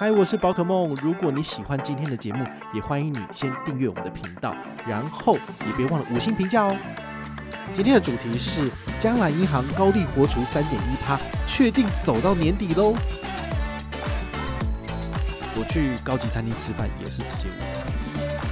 [0.00, 0.94] 嗨，我是宝可梦。
[1.02, 4.56] 如果你喜欢今天的节目，也欢迎你先订阅我们的频道，
[4.88, 5.34] 然后
[5.66, 6.74] 也别忘了五星评价哦。
[7.74, 12.94] 今天的主题是将来银行高利活除三点一趴，确定走到年底喽。
[15.54, 18.46] 我去高级餐厅吃饭也是直接五趴。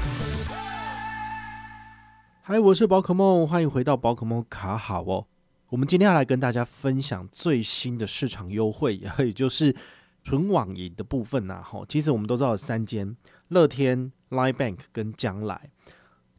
[2.42, 5.24] 嗨，我是宝可梦，欢迎回到宝可梦卡好哦。
[5.70, 9.74] 我们今天要来跟大家分享最新的市场优惠，也就是。
[10.28, 13.16] 纯网银的部分呢，哈，其实我们都知道三间：
[13.48, 15.70] 乐天、Line Bank 跟将来。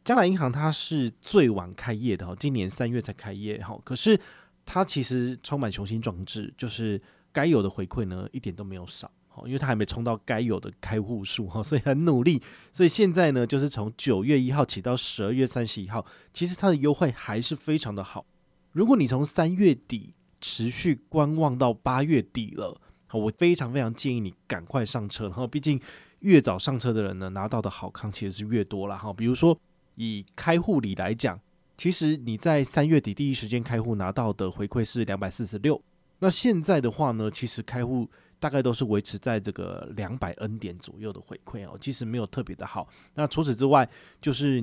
[0.04, 3.76] 将来银行它是最晚开业的哈，今年三月才开业哈。
[3.82, 4.16] 可是
[4.64, 9.10] 它其实充满雄心壮志，就是该有的回馈呢一点都没有少，
[9.44, 12.40] 因为它还没冲到该有的开户数哈，所以很努力。
[12.72, 18.24] 所以现在呢，就是从九月一号起到十二月三十一号，其实它的优惠还是非常的好。
[18.70, 22.80] 如果你从三月底持续观望到八月底了。
[23.18, 25.80] 我非常非常建议你赶快上车，然后毕竟
[26.20, 29.12] 越早上车的人呢，拿到的好康其实是越多了哈。
[29.12, 29.58] 比如说
[29.96, 31.38] 以开户礼来讲，
[31.76, 35.82] 其实你在三月底第一时间开户拿到的回馈是两百四十六，
[36.18, 38.08] 那现在的话呢，其实开户
[38.38, 42.88] 大概都是维持在这个两百 N 点左右的回馈哦，其实没有特别的好。
[43.14, 43.88] 那除此之外，
[44.20, 44.60] 就是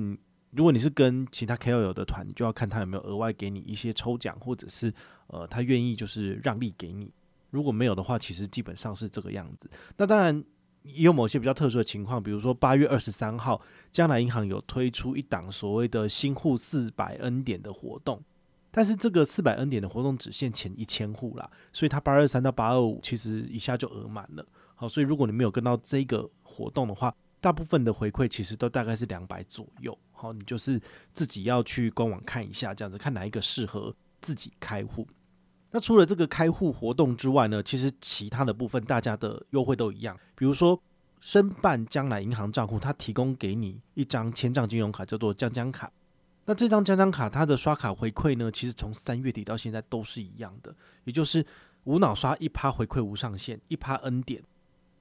[0.52, 4.92] 如果你是跟其他 KOL 的团，你就要看他有没有额外给你一些抽奖，或者是
[5.26, 7.12] 呃他愿意就是让利给你。
[7.50, 9.70] 如果没有的话，其实基本上是这个样子。
[9.96, 10.44] 那当然
[10.82, 13.60] 也有某些比较特殊的情况，比如说八月二十三号，
[13.92, 18.22] 将来银行有推出一档所谓的新户四百 N 点的活动，
[18.70, 24.46] 但是这个四百 N 点的活动只限前一千户啦，所以它八二三到八二五其实一下就额满了。
[24.74, 29.96] 好，所以如果你没有跟到这个活动的话，大部分的回馈其实都大概是两百左右。
[30.12, 30.80] 好，你就是
[31.12, 35.06] 自己要去官网看一下，这样子看哪一个适合自己开户。
[35.78, 40.18] 那除了这个开户活动之外呢，其实其他的部分大家的优惠都一样。
[40.34, 40.82] 比如说
[41.20, 45.88] 申办将来银行账户，它提供给你一张千账金融卡，叫做将将卡。
[46.46, 50.74] 那这张将将卡它的刷卡回馈呢，其实从三月底到现在都是一样的，
[51.04, 51.46] 也就是
[51.84, 54.42] 无脑刷一趴回馈无上限，一趴 N 点。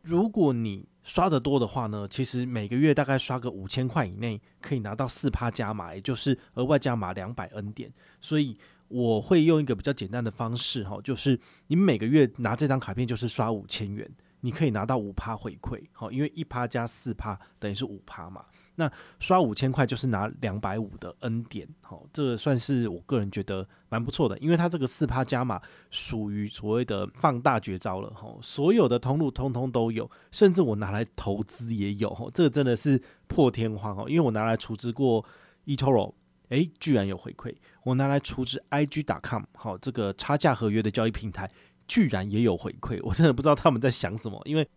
[0.03, 7.91] 如果你刷得多的话呢，其实每个月大概刷个五千块以内，可以拿到四趴加码，也就是额外加码两百 N 点。
[8.21, 8.55] 所以
[8.89, 14.09] 我会用一个比较简单的方式，哈，就是你每个月拿这张卡片就是刷五千元，
[14.41, 18.45] 你可以拿到五趴回馈，好，因为一趴加四趴等于是五趴嘛。
[18.75, 18.89] 那
[19.19, 25.59] 刷五千块就是拿两百五的 N 点，好，这个算是我个人觉得蛮不错的，因为它这个四趴加码
[25.89, 35.25] 属于所谓的放大绝招了，哈，所有的通路通通都有，甚至我拿来投资也有，哈，这个真的是破天荒哦，因为我拿来储值过
[35.65, 36.13] eToro。
[36.49, 37.53] 诶，居然有回馈！
[37.87, 41.49] 我拿来储值 IG.com，好，这个差价合约的交易平台，
[41.87, 42.99] 居然也有回馈！
[43.07, 44.67] 我真的不知道他们在想什么，因为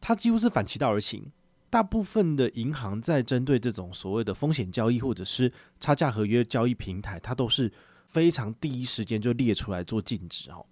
[0.00, 1.32] 它几乎是反其道而行。
[1.68, 7.72] 大部分的银行在针对这种所谓的风险交易或者是差价合约交易平台，它都是
[8.06, 10.64] 非常第一时间就列出来做禁止哦。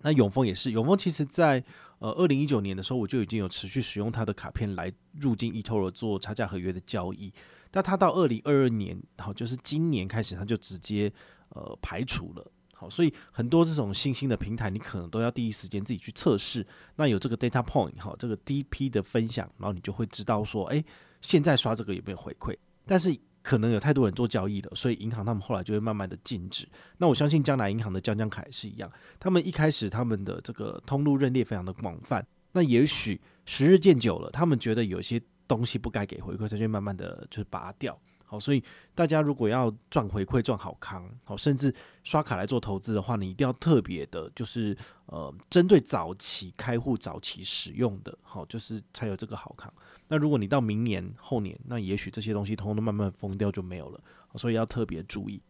[0.00, 1.62] 那永丰也是，永丰其实在
[1.98, 4.90] 呃二零一九年的时候，我就已经有持续使用它的卡片来
[5.20, 7.30] 入境 eToro 做差价合约的交易。
[7.74, 11.12] 但他到二零二二年，好，就是今年开始，他就直接
[11.48, 16.64] 呃排除了，好，所以很多这种新兴的平台，你可能都要第一时间自己去测试。
[16.94, 20.84] 那有这个 data point，好，这个 DP 的分享，然后你就会知道说，哎，
[21.20, 22.56] 现在刷这个有没有回馈？
[22.86, 26.68] 但是可能有太多人做交易了，所以银行他们后来就会慢慢的禁止。
[26.98, 35.20] 那我相信将来银行的将将卡也是一样，他们一开始他们的这个通路认列非常的广泛，那也许时日渐久了，他们觉得有些。
[35.46, 37.98] 东西不该给回馈，它就慢慢的就是拔掉。
[38.26, 38.64] 好，所以
[38.94, 44.76] 大家如果要赚回馈、赚好康，好，甚至刷卡来做投资的话，你一定要特别的，就是
[45.06, 49.72] 呃，针对早期开户、早期使用的，好，就是才有这个好康。
[50.08, 54.00] 那如果你到明年、后年，那也许这些东西通通都慢慢封掉就没有了。
[54.36, 55.40] 所以要特别注意。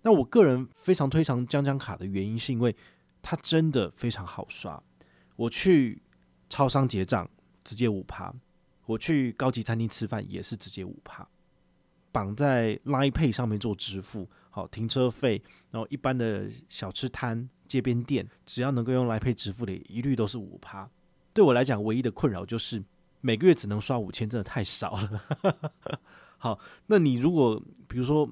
[0.00, 2.74] 那我个人非常推崇将将卡的原因，是因为
[3.20, 4.82] 它真的非常好刷。
[5.36, 6.02] 我去
[6.48, 7.28] 超商结账，
[7.62, 8.34] 直接五趴。
[8.86, 11.26] 我去高级餐厅吃饭也是直接五趴，
[12.10, 20.88] 绑在 Line Pay 上面做支付，好，停车费，然后一般的小吃摊、街边店，只要能够用 Line Pay 支付的，一律都是五趴。
[21.32, 22.82] 对我来讲，唯一的困扰就是
[23.20, 25.70] 每个月只能刷五千，真的太少了。
[26.36, 28.28] 好，那你如果比如说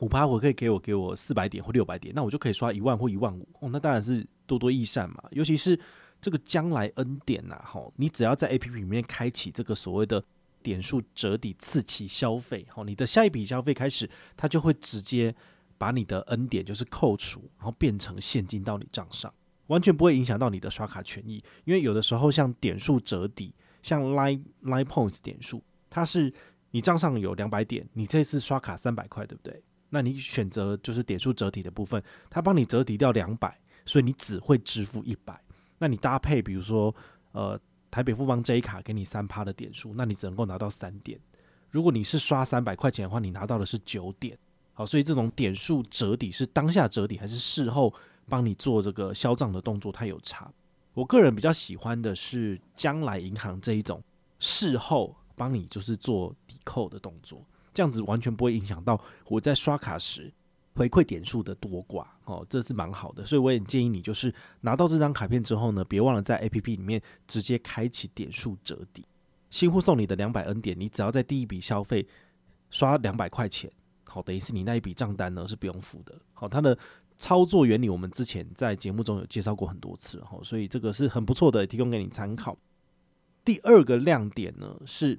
[0.00, 5.24] 五趴，我可以给我给我四百点或六百点，那我就可以刷一万或一万五哦，那当然是多多益善嘛。
[5.30, 5.76] 尤其是
[6.20, 10.22] 这个将来恩典呐，哈，你只要在 APP 里面开启这个所谓的
[10.62, 15.34] 点数折抵次期消费，好，你的下一笔消费开始，它就会直接
[15.78, 19.32] 把你的恩点就是扣除，然后变成现金到你账上。
[19.68, 26.32] 完全不会影响到你的刷卡权益，因为有的时候像点数折抵，像 Line Line Points 点数，它是
[26.70, 29.62] 你账上有两百点，你这次刷卡三百块，对不对？
[29.90, 35.38] 那你选择就是点数折抵的部分，它帮你折抵掉两百，所以你只会支付一百。
[35.78, 36.94] 那你搭配比如说
[37.32, 37.58] 呃
[37.90, 41.18] 台北富邦 J 卡给你三趴的点数，那你只能够拿到三点。
[41.70, 44.38] 如果你是刷三百块钱的话，你拿到的是九点。
[44.74, 47.92] 好，所以这种点数折抵是当下折抵还是事后？
[48.30, 50.52] 帮你做这个销账的动作，它有差。
[50.92, 54.04] 我个人比较喜欢的是将来银行这一种
[54.38, 57.42] 事后帮你就是做抵扣的动作，
[57.72, 60.30] 这样子完全不会影响到我在刷卡时
[60.78, 63.26] 回馈点数的多寡哦，这是蛮好的。
[63.26, 69.04] 所以我也建议你，就是拿到这张卡片之后呢，别忘了在 APP 里面直接开启点数折抵。
[69.50, 72.06] 新户送你的两百 N 点，你只要在第一笔消费
[72.70, 73.70] 刷两百块钱，
[74.04, 76.14] 好，等于是你那一笔账单呢是不用付的。
[76.32, 76.78] 好，它的。
[77.20, 82.56] 操作原理我们之前在节目中有介绍过很多次，哈，所以这个是很不错的，提供给你参考。
[83.44, 85.18] 第二个亮点呢是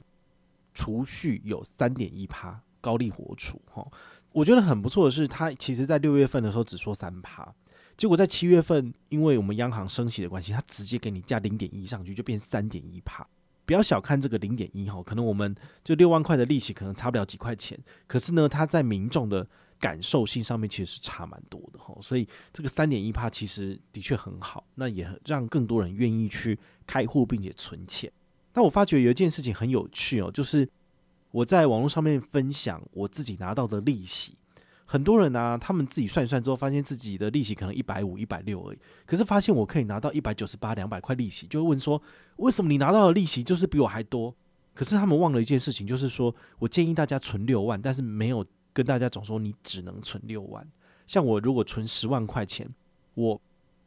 [0.73, 3.85] 储蓄有三点一趴高利活储，哈，
[4.31, 7.53] 我觉得很不错的是，它其实在六月份的时候只说三趴，
[7.97, 13.27] 结果在七月份，因为我们央行升息的关系，它直接给你加零点一上去，就变三点一趴。
[13.65, 17.77] 不要小看这个零点一哈，可能我们就六万块的利息可能差不了几块钱，
[18.07, 19.47] 可是呢，它在民众的
[19.79, 28.11] 感受性上面其实是差蛮多的哈，所以这个三点一趴其实的确很好，那也让更多人愿意去开户并且存钱。
[28.53, 30.67] 那我发觉有一件事情很有趣哦，就是
[31.31, 34.37] 我在网络上面分享我自己拿到的利息，
[34.85, 42.01] 很多人呢、他们自己算一算之后，发现自己的利息可能一百五、一百六而已，可是发现我可以拿到一百九十八、两百块利息，就会问说，
[42.37, 44.35] 为什么你拿到的利息就是比我还多？
[44.73, 48.45] 可是他们忘了一件事情，就是说我建议大家存六万，但是没有。
[48.71, 50.65] 跟大家总说，你只能存六万。
[51.07, 52.69] 像我如果存十万块钱，
[53.15, 53.41] 我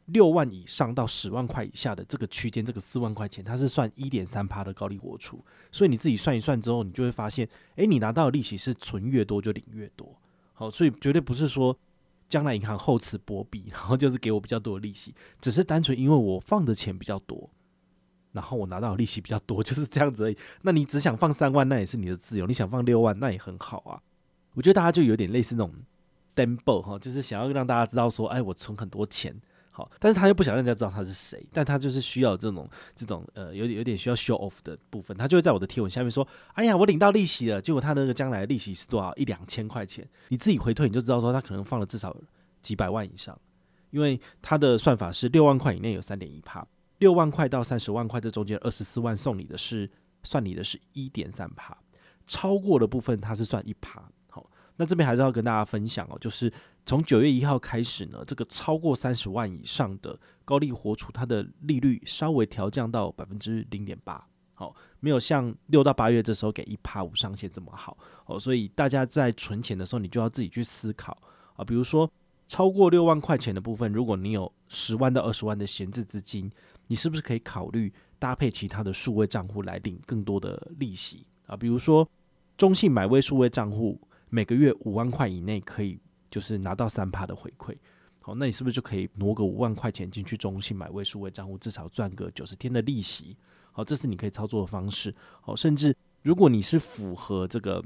[0.07, 5.43] 六万以上到十万块以下的这个区间，这个四万块钱，它是算一点三趴的高利活出。
[5.71, 10.13] 所以你自己算一算之后，你就会发现，诶，你拿到的利息是存越多就领越多。
[10.53, 11.77] 好，所以绝对不是说
[12.27, 17.49] 将来银行厚此薄彼，然后就是给我比较多的利息，只是单纯因为我放的钱比较多，
[18.33, 20.37] 然后我拿到的利息比较多，就是这样子而已。
[20.63, 24.01] 那你只想放三万，那也是你的自由；你想放六万，那也很好啊。
[24.53, 25.73] 我觉得大家就有点类似那种
[26.35, 29.35] demo 哈，就是想要让大家知道说，哎，我存很多钱，
[29.75, 39.11] 好，但是他又不想让人家知道他是谁，但他就是需要这种这种呃，有点有点需要 show off 的部分，他就会在我的贴文下面说，哎呀，我领到利息了，结果他那个将来的利息是多少？
[39.15, 42.15] 一两千块钱，你自己回退你就知道说他可能放了至少
[42.61, 43.35] 几百万以上，
[43.89, 46.63] 因为他的算法是六万块以内有三点一趴，
[46.99, 49.89] 六万块到三十万块这中间二十四万送你的是
[50.21, 51.75] 算你的是一点三趴，
[52.27, 54.07] 超过的部分他是算一趴。
[54.75, 56.51] 那这边还是要跟大家分享哦，就是
[56.83, 64.25] 从九月一号开始呢，这个超过三十万以上的高利活储，它的利率稍微调降到百分之零点八，
[64.55, 71.15] 好，没有像六到八月这时候给一趴无上限这么好哦，所以大家在存钱的时候，你就要自己去思考
[71.55, 72.11] 啊，比如说
[72.47, 76.51] 超过六万块钱的部分，如果你有十万到二十万的闲置资金，
[76.87, 81.55] 你是不是可以考虑搭配其他的数位账户来领更多的利息啊？
[81.55, 82.09] 比如说
[82.57, 84.01] 中信买威数位账户。
[84.33, 85.99] 每个月五万块以内可以
[86.31, 87.77] 就是拿到三趴的回馈，
[88.19, 93.37] 好，那你是不是就可以挪个五万块钱进去中信买位数位账户，至少赚个九十天的利息？
[93.71, 95.13] 好，这是你可以操作的方式。
[95.39, 97.79] 好，甚至如果你是符合这个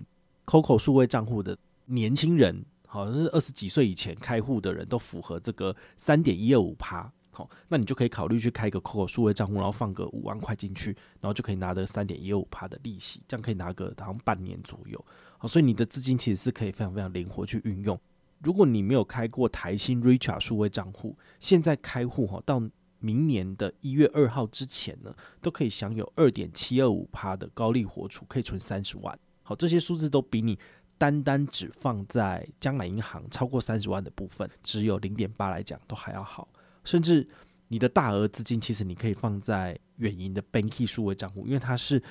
[0.45, 7.11] COCO 数位账户的年轻人，好像是二十几岁以前开户的人都符合这个三点一二五趴。
[7.37, 10.89] 好，那你就可以考虑去开一个 COCO 数位账户，然后放个五万块进去，
[11.21, 15.05] 然后就可以拿得三点一五趴的利息，这样可以拿个好像半年左右。
[15.37, 17.99] 好，所以你的资金其实是可以非常非常灵活去运用。
[18.39, 22.59] 如果你没有开过台新 Richart 数位账户，现在开户哈，到
[22.97, 29.15] 明年的一月二号之前呢，都可以享有二点七二五趴的高利活储，可以存三十万。
[29.43, 30.57] 好，这些数字都比你
[30.97, 36.47] 单单只放在将来银行超过三十万的部分，只有零点八来讲都还要好。
[36.87, 37.27] 甚至
[37.67, 42.01] 你的大额资金，其实你可以放在远银的 Banky 数位账户，因为它是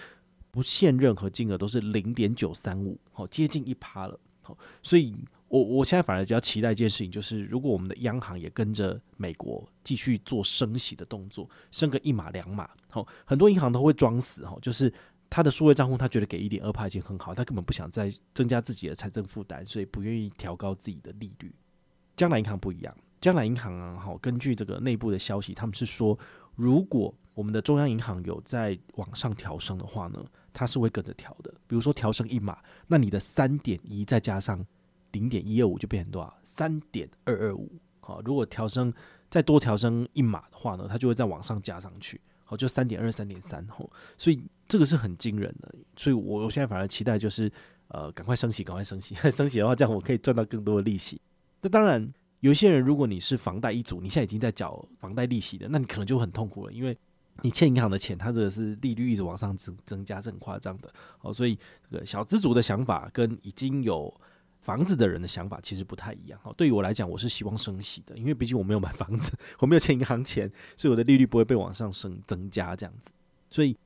[0.51, 4.21] 不限任何金额，都是零点九三五，好接近一趴了。
[4.43, 5.17] 好，所以
[5.49, 14.93] 我我现在反而比较期待一件事情，就是如果我们的央行也跟着美国继续做升息的动作，升个一码两码，好，很多银行都会装死哈，就是
[15.31, 21.53] 他的数位账户，他觉得给一点二趴已经很好，他根本不想再增加自己的财政负担，所以不愿意调高自己的利率。
[22.15, 26.19] 将来银行不一样，将来银行啊，好，根据这个内部的消息，他们是说，
[26.55, 31.53] 如果我们的中央银行有在往上调升的话呢，它是会跟着调的。
[31.67, 34.65] 比如说调升一码，那你的三点一再加上。
[35.13, 36.37] 零点一二五就变成多少？
[36.45, 37.73] 三点二二五。
[38.01, 38.93] 好，如果调升
[39.31, 42.21] 再多调升一码的话呢，它就会再往上加上去。
[42.45, 43.67] 好，就三点二、三点三。
[43.69, 45.75] 吼，所以这个是很惊人的。
[45.97, 47.51] 所以我我现在反而期待就是，
[47.89, 49.15] 呃，赶快升息，赶快升息。
[49.33, 51.19] 升息的话，这样我可以赚到更多的利息。
[51.63, 56.97] 那当然，有些人，如果你是房贷一族，你现在已经在缴房贷利息的，那你可能就很痛苦了，因为
[57.43, 60.91] 你欠银行的钱，它这个是利率一直往上增增加，是很夸张的。
[61.19, 61.59] 好，所以
[61.91, 64.13] 这个小资族的想法跟已经有
[64.61, 66.53] 房子的人的想法其实不太一样哈。
[66.57, 73.11] 对于我来讲，我是希望升息的，因为毕竟我没有买房子，我没有欠银行钱，所以我的利率不会被往上升增加这样子。
[73.51, 73.77] 所以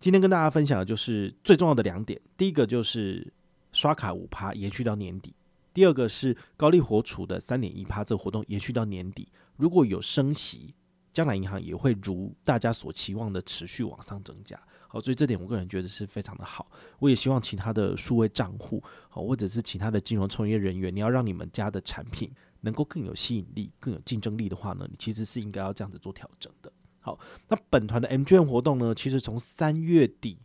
[0.00, 3.32] 今天跟大家分享的就是最重要的两点：第一个就是
[3.72, 5.30] 刷卡五趴延续到年底；
[5.74, 9.28] 第二个是高利活储的三点一趴这个活动延续到年底。
[9.56, 10.74] 如果有升息，
[11.12, 14.58] 将来银行也会如大家所期望的持续往上增加。
[14.88, 16.70] 好，所以这点我个人觉得是非常的好。
[17.00, 26.72] 我也希望其他的数位账户，好，或者是其他的金融从业人员，你要让你们家的产品能够更有吸引力、更有竞争力的话呢，你其实是应该要这样子做调整的。
[27.00, 30.38] 好，那本团的 MGM 活动呢，其实从三月底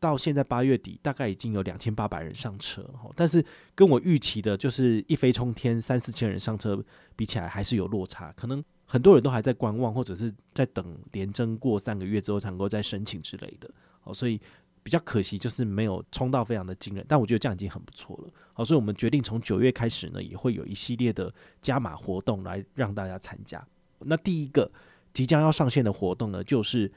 [0.00, 2.84] 到现在八月底，大概已经有两千八百人上车。
[3.14, 6.82] 但是跟我预期的，就是一飞冲天三四千人上车
[7.14, 8.64] 比起来，还是有落差，可能。
[8.92, 13.70] 很多人都还在观望，或者是在等联征过三个月之后才能够再申请之类的。
[14.00, 14.40] 好，所以
[14.82, 18.28] 比较可惜就是没有冲到非常的惊人，但我觉得这样已经很不错了。
[18.52, 23.64] 好，所以我们决定从九月开始呢，也会有一系列的加码活动来让大家参加。
[24.00, 24.68] 那第一个
[25.14, 26.90] 即将要上线的活动呢，就是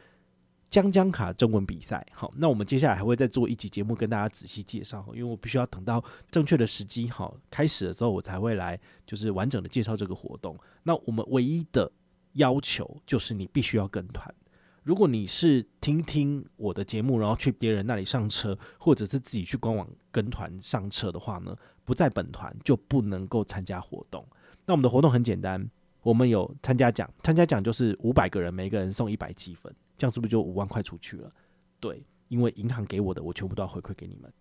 [0.73, 2.03] 将将卡征文比赛。
[2.13, 10.57] 好，那我们接下来还会再做一集节目跟大家仔细介绍，因为我必须要等到正确的时机好开始的时候，我才会来就是完整的介绍这个活动。
[10.81, 11.91] 那我们唯一的
[12.31, 14.33] 要求就是你必须要跟团。
[14.81, 24.25] 如果你是听听我的节目，然后去别人那里上车，或者是自己去官网跟团上车的话呢，不在本团就不能够参加活动。
[24.65, 25.69] 那我们的活动很简单，
[26.01, 31.31] 我们有参加奖，参加奖就是五百个人，每个人送一百积分，这样是不是就五万块出去了？
[31.79, 34.31] 对，因为银行给我的，我全部都要回馈给你们。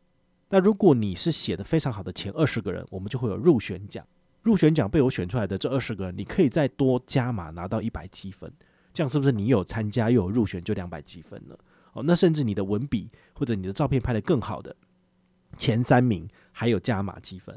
[0.48, 4.06] 那如果你是写的非常好的前二十个人，我们就会有入选奖。
[4.42, 8.52] 入选奖被我选出来的这二十个人，你可以再多加码拿到一百积分，
[8.92, 11.58] 这样是不是你有参加又有入选就两百积分了？
[11.92, 14.74] 哦，那甚至你的文笔或者你的照片拍得更好的
[15.56, 17.56] 前三名还有加码积分，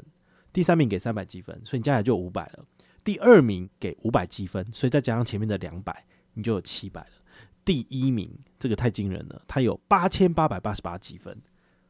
[0.52, 2.64] 第三名给三百积分，所以你加起来就五百了。
[3.02, 7.10] 第二名给五百积分，所以再加上前面的两百，你就有七百了。
[7.66, 11.36] 第一名这个太惊人了，他有八千八百八十八积分。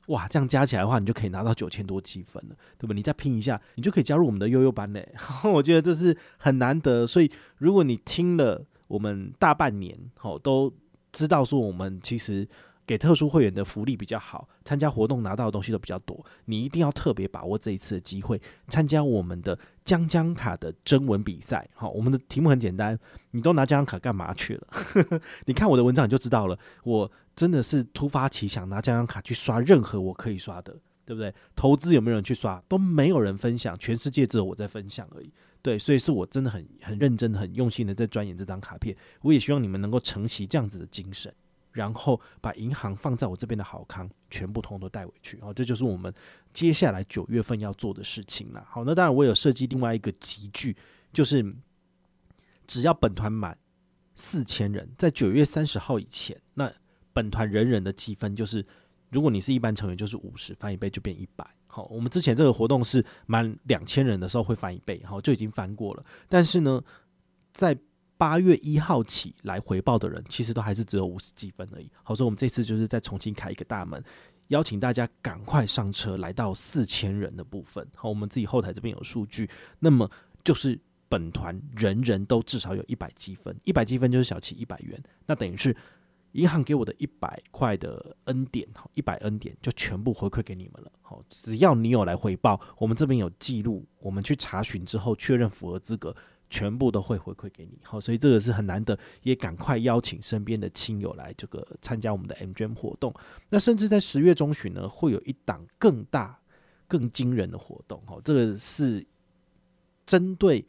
[0.09, 2.95] 哇，这样加起来的话，你就可以拿到九千多积分了，对吧？
[2.95, 5.09] 你再拼一下，你就可以加入我们的悠悠班嘞。
[5.45, 10.73] 我觉得这是很难得，所以如果你听了我们大半年，好，都
[11.13, 12.49] 知道说我们其实。
[12.87, 21.69] 给特殊会员的福利比较好，参加活动拿到的东西都比较多，你一定要特别把握这一次的机会，参加我们的将将卡的征文比赛。
[21.75, 22.99] 好，我们的题目很简单，
[23.33, 24.69] 你都拿将将卡干嘛去了？
[25.47, 26.57] 你看我的文章你就知道了。
[26.85, 31.35] 我真的是突发奇想，拿将将卡去刷任何我可以刷的，对不对？
[31.57, 32.63] 投资有没有人去刷？
[32.69, 35.33] 都没有人分享，全世界只有我在分享而已。
[35.61, 38.97] 对，所以是我真的很很认真、很用心的在钻研这张卡片。
[39.23, 41.35] 我也希望你们能够承袭这样子的精神。
[41.77, 46.13] 然后把银行放在我这边的好康全部通通都带回去，好，这就是我们
[46.55, 48.67] 接下来九月份要做的事情了。
[48.67, 50.75] 好，那当然我有设计另外一个集聚，
[51.13, 51.55] 就是
[52.67, 53.57] 只要本团满
[54.15, 56.73] 四千人，在九月三十号以前，那
[57.13, 58.65] 本团人人的积分就是，
[59.11, 61.47] 如果你是一般成员，就是五十，翻一倍就变一百。
[61.67, 66.03] 好，我们之前这个活动是满两千人的时候会翻一倍，好，就已经翻过了。
[66.27, 66.83] 但是呢，
[67.53, 67.77] 在
[68.19, 71.91] 八月一号起来回报的人，其实都还是只有五十积分而已。
[72.03, 74.03] 好，所以我们这次就是再重新开一个大门，
[74.49, 77.87] 邀请大家赶快上车，来到四千人的部分。
[77.95, 80.11] 好，我们自己后台这边有数据，那么
[80.43, 85.77] 就是本团人人都至少有一百积分，一百积分就是小七一百元，那等于是
[86.33, 90.91] 银行给我的一百块的恩典，好，一百恩典就全部回馈给你们了。
[91.03, 96.17] 好，只要你有来回报，我们这边有记录，我们去查询之后确认符合资格。
[96.49, 103.13] 全部都会回馈给你，好，所以这个是很难得，也赶快邀请身边的亲友来这个参加我们的 MGM 活动。
[103.49, 106.39] 那甚至在十月中旬呢，会有一档更大、
[106.87, 109.05] 更惊人的活动，哦，这个是
[110.05, 110.65] 针对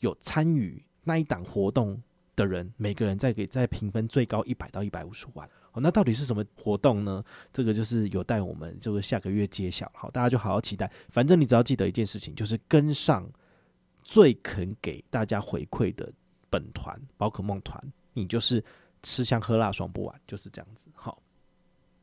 [0.00, 2.00] 有参与那一档活动
[2.36, 5.48] 的人，每个人再给再评分最高一百到一百五十万。
[5.70, 7.24] 好，那到底是什么活动呢？
[7.50, 9.90] 这个就是有待我们这个下个月揭晓。
[9.94, 10.92] 好，大家就好好期待。
[11.08, 13.26] 反正你只要记得一件事情，就是跟上
[14.02, 16.12] 最肯给大家回馈的
[16.50, 17.82] 本团宝可梦团，
[18.12, 18.62] 你就是
[19.02, 20.86] 吃香喝辣爽不完，就是这样子。
[20.94, 21.18] 好。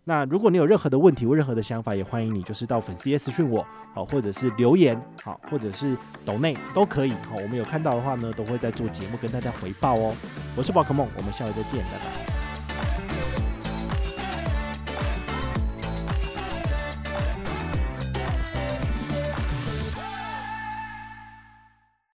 [0.05, 3.63] 那如果你有任何的问题或任何的想法，也欢迎你就是到粉丝页私讯我，
[3.93, 10.15] 好，或者是留言，好，或者是抖内都可以，好，我们有看到的话呢，都会在做节目跟大家回报哦。
[10.57, 12.38] 我是宝可梦，我们下回再见，拜拜。